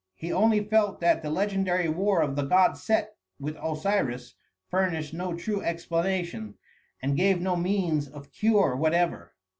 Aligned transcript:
He 0.15 0.33
only 0.33 0.63
felt 0.63 0.99
that 1.01 1.21
the 1.21 1.29
legendary 1.29 1.87
war 1.87 2.23
of 2.23 2.35
the 2.35 2.41
god 2.41 2.75
Set 2.75 3.13
with 3.39 3.55
Osiris 3.61 4.33
furnished 4.67 5.13
no 5.13 5.35
true 5.35 5.61
explanation, 5.61 6.55
and 7.03 7.15
gave 7.15 7.39
no 7.39 7.55
means 7.55 8.07
of 8.07 8.31
cure 8.31 8.75
whatever. 8.75 9.35